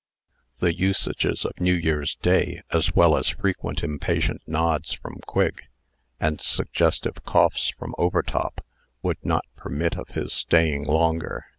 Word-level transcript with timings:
The 0.57 0.73
usages 0.73 1.45
of 1.45 1.59
New 1.61 1.75
Year's 1.75 2.15
day, 2.15 2.63
as 2.71 2.95
well 2.95 3.15
as 3.15 3.29
frequent 3.29 3.83
impatient 3.83 4.41
nods 4.47 4.93
from 4.93 5.19
Quigg, 5.27 5.65
and 6.19 6.41
suggestive 6.41 7.23
coughs 7.23 7.69
from 7.77 7.93
Overtop, 7.99 8.65
would 9.03 9.23
not 9.23 9.45
permit 9.55 9.99
of 9.99 10.07
his 10.07 10.33
staying 10.33 10.85
longer. 10.85 11.45